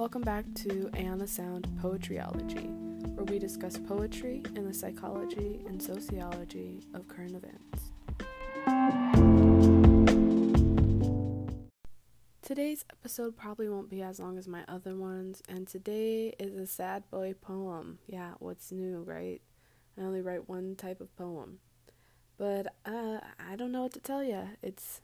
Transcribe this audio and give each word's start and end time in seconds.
Welcome 0.00 0.22
back 0.22 0.46
to 0.54 0.88
Ayana 0.94 1.28
Sound 1.28 1.68
Poetryology, 1.82 2.70
where 3.16 3.26
we 3.26 3.38
discuss 3.38 3.76
poetry 3.76 4.42
and 4.56 4.66
the 4.66 4.72
psychology 4.72 5.60
and 5.66 5.80
sociology 5.80 6.80
of 6.94 7.06
current 7.06 7.36
events. 7.36 7.92
Today's 12.40 12.86
episode 12.90 13.36
probably 13.36 13.68
won't 13.68 13.90
be 13.90 14.00
as 14.00 14.18
long 14.18 14.38
as 14.38 14.48
my 14.48 14.64
other 14.66 14.96
ones, 14.96 15.42
and 15.50 15.68
today 15.68 16.34
is 16.38 16.54
a 16.54 16.66
sad 16.66 17.02
boy 17.10 17.34
poem. 17.38 17.98
Yeah, 18.06 18.30
what's 18.38 18.72
new, 18.72 19.02
right? 19.02 19.42
I 19.98 20.00
only 20.00 20.22
write 20.22 20.48
one 20.48 20.76
type 20.76 21.02
of 21.02 21.14
poem. 21.14 21.58
But 22.38 22.68
uh, 22.86 23.18
I 23.38 23.54
don't 23.54 23.70
know 23.70 23.82
what 23.82 23.92
to 23.92 24.00
tell 24.00 24.24
you. 24.24 24.48
It's 24.62 25.02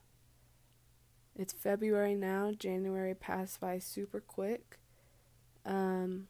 it's 1.39 1.53
February 1.53 2.15
now. 2.15 2.53
January 2.59 3.15
passed 3.15 3.61
by 3.61 3.79
super 3.79 4.21
quick. 4.21 4.79
Um, 5.67 6.29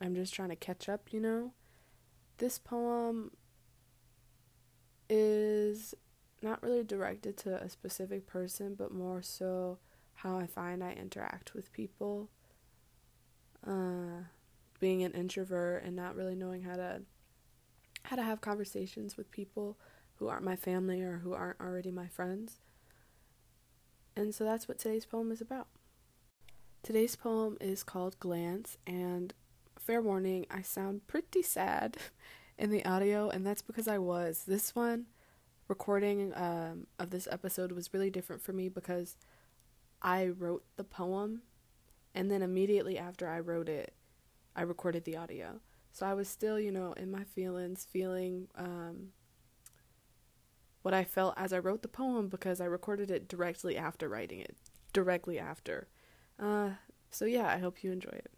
I'm 0.00 0.14
just 0.14 0.34
trying 0.34 0.50
to 0.50 0.56
catch 0.56 0.88
up, 0.88 1.12
you 1.12 1.20
know. 1.20 1.52
This 2.38 2.58
poem 2.58 3.32
is 5.08 5.94
not 6.42 6.62
really 6.62 6.84
directed 6.84 7.36
to 7.38 7.62
a 7.62 7.68
specific 7.68 8.26
person, 8.26 8.74
but 8.74 8.92
more 8.92 9.22
so 9.22 9.78
how 10.16 10.38
I 10.38 10.46
find 10.46 10.84
I 10.84 10.92
interact 10.92 11.54
with 11.54 11.72
people. 11.72 12.28
Uh, 13.66 14.24
being 14.80 15.02
an 15.02 15.12
introvert 15.12 15.82
and 15.82 15.96
not 15.96 16.14
really 16.14 16.34
knowing 16.34 16.62
how 16.62 16.76
to 16.76 17.00
how 18.02 18.16
to 18.16 18.22
have 18.22 18.42
conversations 18.42 19.16
with 19.16 19.30
people 19.30 19.78
who 20.16 20.28
aren't 20.28 20.44
my 20.44 20.56
family 20.56 21.00
or 21.00 21.18
who 21.24 21.32
aren't 21.32 21.58
already 21.58 21.90
my 21.90 22.06
friends. 22.06 22.58
And 24.14 24.34
so 24.34 24.44
that's 24.44 24.68
what 24.68 24.78
today's 24.78 25.06
poem 25.06 25.32
is 25.32 25.40
about. 25.40 25.68
Today's 26.84 27.16
poem 27.16 27.56
is 27.62 27.82
called 27.82 28.20
Glance, 28.20 28.76
and 28.86 29.32
fair 29.78 30.02
warning, 30.02 30.44
I 30.50 30.60
sound 30.60 31.06
pretty 31.06 31.40
sad 31.40 31.96
in 32.58 32.68
the 32.68 32.84
audio, 32.84 33.30
and 33.30 33.46
that's 33.46 33.62
because 33.62 33.88
I 33.88 33.96
was. 33.96 34.44
This 34.46 34.76
one, 34.76 35.06
recording 35.66 36.34
um, 36.36 36.86
of 36.98 37.08
this 37.08 37.26
episode, 37.30 37.72
was 37.72 37.94
really 37.94 38.10
different 38.10 38.42
for 38.42 38.52
me 38.52 38.68
because 38.68 39.16
I 40.02 40.26
wrote 40.26 40.62
the 40.76 40.84
poem, 40.84 41.40
and 42.14 42.30
then 42.30 42.42
immediately 42.42 42.98
after 42.98 43.30
I 43.30 43.40
wrote 43.40 43.70
it, 43.70 43.94
I 44.54 44.60
recorded 44.60 45.04
the 45.04 45.16
audio. 45.16 45.60
So 45.90 46.04
I 46.04 46.12
was 46.12 46.28
still, 46.28 46.60
you 46.60 46.70
know, 46.70 46.92
in 46.92 47.10
my 47.10 47.24
feelings, 47.24 47.86
feeling 47.90 48.48
um, 48.58 49.12
what 50.82 50.92
I 50.92 51.04
felt 51.04 51.32
as 51.38 51.54
I 51.54 51.60
wrote 51.60 51.80
the 51.80 51.88
poem 51.88 52.28
because 52.28 52.60
I 52.60 52.66
recorded 52.66 53.10
it 53.10 53.26
directly 53.26 53.74
after 53.74 54.06
writing 54.06 54.40
it, 54.40 54.54
directly 54.92 55.38
after. 55.38 55.88
Uh, 56.38 56.70
so 57.10 57.24
yeah, 57.24 57.46
I 57.46 57.58
hope 57.58 57.82
you 57.82 57.92
enjoy 57.92 58.10
it. 58.10 58.30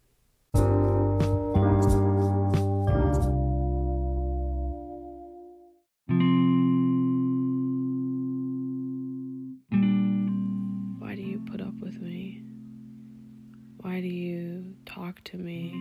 Why 10.99 11.15
do 11.15 11.23
you 11.23 11.43
put 11.51 11.61
up 11.61 11.75
with 11.81 12.01
me? 12.01 12.43
Why 13.79 14.01
do 14.01 14.09
you 14.09 14.75
talk 14.85 15.23
to 15.25 15.39
me? 15.39 15.73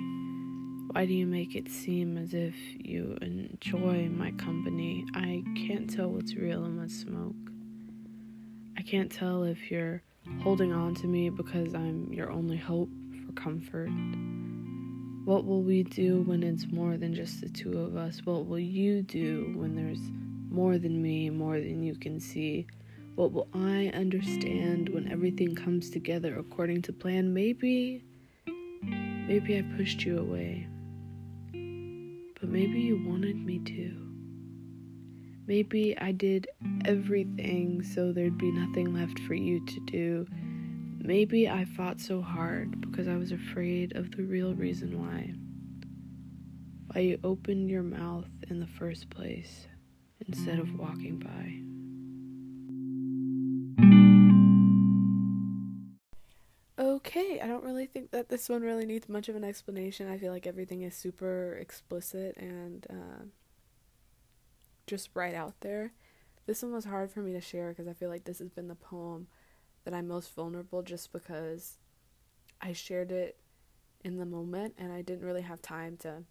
Why 0.91 1.05
do 1.05 1.13
you 1.13 1.25
make 1.25 1.55
it 1.55 1.69
seem 1.69 2.17
as 2.17 2.33
if 2.33 2.55
you 2.77 3.17
enjoy 3.21 4.07
my 4.09 4.31
company? 4.31 5.05
I 5.13 5.43
can't 5.67 5.89
tell 5.89 6.09
what's 6.09 6.35
real 6.35 6.63
and 6.63 6.77
what's 6.79 6.95
smoke. 6.95 7.35
I 8.77 8.81
can't 8.81 9.11
tell 9.11 9.43
if 9.43 9.69
you're 9.69 10.01
holding 10.41 10.71
on 10.71 10.95
to 10.95 11.07
me 11.07 11.29
because 11.29 11.73
I'm 11.73 12.11
your 12.11 12.31
only 12.31 12.57
hope 12.57 12.89
for 13.25 13.31
comfort. 13.33 13.89
What 15.25 15.45
will 15.45 15.63
we 15.63 15.83
do 15.83 16.21
when 16.21 16.43
it's 16.43 16.67
more 16.67 16.97
than 16.97 17.13
just 17.13 17.41
the 17.41 17.49
two 17.49 17.79
of 17.79 17.95
us? 17.95 18.21
What 18.25 18.45
will 18.45 18.59
you 18.59 19.01
do 19.01 19.53
when 19.55 19.75
there's 19.75 19.99
more 20.49 20.77
than 20.77 21.01
me, 21.01 21.29
more 21.29 21.59
than 21.59 21.81
you 21.81 21.95
can 21.95 22.19
see? 22.19 22.67
What 23.15 23.31
will 23.31 23.47
I 23.53 23.91
understand 23.95 24.89
when 24.89 25.11
everything 25.11 25.55
comes 25.55 25.89
together 25.89 26.37
according 26.37 26.83
to 26.83 26.93
plan? 26.93 27.33
Maybe, 27.33 28.03
maybe 28.83 29.57
I 29.57 29.63
pushed 29.77 30.03
you 30.03 30.19
away. 30.19 30.67
But 31.51 32.49
maybe 32.49 32.79
you 32.79 33.03
wanted 33.07 33.37
me 33.37 33.59
to. 33.59 34.04
Maybe 35.47 35.95
I 35.97 36.11
did 36.11 36.47
everything 36.85 37.83
so 37.83 38.11
there'd 38.11 38.37
be 38.37 38.51
nothing 38.51 38.93
left 38.95 39.19
for 39.19 39.35
you 39.35 39.63
to 39.65 39.79
do. 39.81 40.25
Maybe 40.99 41.47
I 41.47 41.65
fought 41.65 41.99
so 41.99 42.19
hard 42.19 42.81
because 42.81 43.07
I 43.07 43.15
was 43.15 43.31
afraid 43.31 43.95
of 43.95 44.09
the 44.11 44.23
real 44.23 44.55
reason 44.55 44.99
why. 44.99 45.33
Why 46.91 47.01
you 47.01 47.19
opened 47.23 47.69
your 47.69 47.83
mouth 47.83 48.25
in 48.49 48.59
the 48.59 48.65
first 48.65 49.11
place 49.11 49.67
instead 50.27 50.57
of 50.57 50.79
walking 50.79 51.19
by. 51.19 51.61
Okay, 56.77 57.39
I 57.39 57.45
don't 57.45 57.63
really 57.63 57.85
think 57.85 58.09
that 58.11 58.29
this 58.29 58.49
one 58.49 58.63
really 58.63 58.85
needs 58.85 59.07
much 59.07 59.29
of 59.29 59.35
an 59.35 59.43
explanation. 59.43 60.09
I 60.09 60.17
feel 60.17 60.31
like 60.31 60.47
everything 60.47 60.81
is 60.81 60.95
super 60.95 61.55
explicit 61.61 62.35
and 62.37 62.87
uh, 62.89 63.25
just 64.87 65.09
right 65.13 65.35
out 65.35 65.55
there. 65.61 65.93
This 66.45 66.61
one 66.61 66.73
was 66.73 66.85
hard 66.85 67.11
for 67.11 67.21
me 67.21 67.33
to 67.33 67.41
share 67.41 67.69
because 67.69 67.87
I 67.87 67.93
feel 67.93 68.09
like 68.09 68.25
this 68.25 68.39
has 68.39 68.49
been 68.49 68.67
the 68.67 68.75
poem 68.75 69.27
that 69.83 69.93
I'm 69.93 70.07
most 70.07 70.33
vulnerable 70.35 70.81
just 70.81 71.11
because 71.11 71.77
I 72.61 72.73
shared 72.73 73.11
it 73.11 73.37
in 74.03 74.17
the 74.17 74.25
moment 74.25 74.75
and 74.77 74.91
I 74.91 75.01
didn't 75.01 75.25
really 75.25 75.41
have 75.41 75.61
time 75.61 75.97
to 75.97 76.23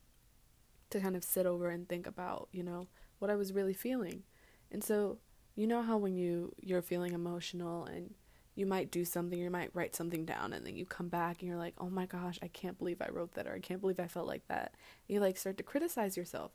to 0.91 1.01
kind 1.01 1.17
of 1.17 1.25
sit 1.25 1.47
over 1.47 1.71
and 1.71 1.89
think 1.89 2.07
about, 2.07 2.49
you 2.53 2.63
know, 2.63 2.87
what 3.19 3.31
I 3.31 3.35
was 3.35 3.53
really 3.53 3.75
feeling. 3.75 4.23
And 4.71 4.83
so, 4.85 5.19
you 5.57 5.67
know 5.67 5.83
how 5.83 5.97
when 5.97 6.15
you 6.15 6.55
you're 6.61 6.83
feeling 6.83 7.13
emotional 7.15 7.85
and 7.85 8.15
you 8.55 8.67
might 8.67 8.91
do 8.93 9.05
something, 9.05 9.39
you 9.39 9.51
might 9.51 9.75
write 9.75 9.97
something 9.97 10.25
down 10.25 10.53
and 10.53 10.65
then 10.65 10.77
you 10.77 10.87
come 10.87 11.09
back 11.09 11.41
and 11.41 11.49
you're 11.49 11.59
like, 11.59 11.75
"Oh 11.79 11.91
my 11.91 12.07
gosh, 12.07 12.39
I 12.43 12.49
can't 12.49 12.79
believe 12.79 13.01
I 13.03 13.09
wrote 13.11 13.33
that 13.35 13.47
or 13.49 13.55
I 13.55 13.61
can't 13.61 13.81
believe 13.81 13.99
I 14.01 14.07
felt 14.07 14.27
like 14.29 14.47
that." 14.49 14.75
You 15.09 15.21
like 15.21 15.37
start 15.37 15.57
to 15.59 15.63
criticize 15.65 16.17
yourself. 16.17 16.53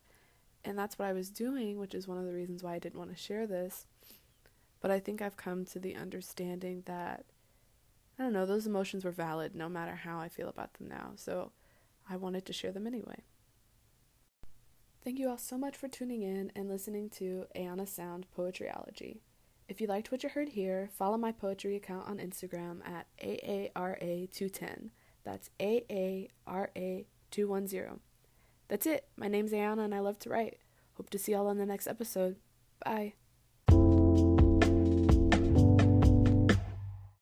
And 0.64 0.78
that's 0.78 0.98
what 0.98 1.08
I 1.08 1.12
was 1.12 1.30
doing, 1.30 1.78
which 1.78 1.94
is 1.94 2.06
one 2.06 2.18
of 2.18 2.26
the 2.26 2.34
reasons 2.34 2.62
why 2.62 2.74
I 2.74 2.78
didn't 2.78 2.98
want 2.98 3.10
to 3.10 3.16
share 3.16 3.46
this. 3.46 3.86
But 4.80 4.90
I 4.90 4.98
think 4.98 5.22
I've 5.22 5.36
come 5.36 5.64
to 5.66 5.78
the 5.78 5.96
understanding 5.96 6.82
that, 6.86 7.24
I 8.18 8.22
don't 8.22 8.32
know, 8.32 8.46
those 8.46 8.66
emotions 8.66 9.04
were 9.04 9.10
valid 9.10 9.54
no 9.54 9.68
matter 9.68 9.94
how 9.94 10.18
I 10.18 10.28
feel 10.28 10.48
about 10.48 10.74
them 10.74 10.88
now. 10.88 11.12
So 11.16 11.52
I 12.08 12.16
wanted 12.16 12.46
to 12.46 12.52
share 12.52 12.72
them 12.72 12.86
anyway. 12.86 13.24
Thank 15.02 15.18
you 15.18 15.30
all 15.30 15.38
so 15.38 15.56
much 15.56 15.76
for 15.76 15.88
tuning 15.88 16.22
in 16.22 16.52
and 16.54 16.68
listening 16.68 17.08
to 17.10 17.46
Ayana 17.56 17.88
Sound 17.88 18.26
Poetryology. 18.36 19.20
If 19.66 19.80
you 19.80 19.86
liked 19.86 20.12
what 20.12 20.22
you 20.22 20.28
heard 20.28 20.50
here, 20.50 20.90
follow 20.92 21.16
my 21.16 21.32
poetry 21.32 21.76
account 21.76 22.06
on 22.06 22.18
Instagram 22.18 22.86
at 22.86 23.06
AARA210. 23.22 24.90
That's 25.24 25.48
AARA210. 25.60 27.98
That's 28.70 28.86
it. 28.86 29.04
My 29.16 29.26
name's 29.26 29.50
Ayana 29.50 29.84
and 29.84 29.94
I 29.94 29.98
love 29.98 30.20
to 30.20 30.30
write. 30.30 30.58
Hope 30.94 31.10
to 31.10 31.18
see 31.18 31.32
y'all 31.32 31.48
on 31.48 31.58
the 31.58 31.66
next 31.66 31.88
episode. 31.88 32.36
Bye. 32.84 33.14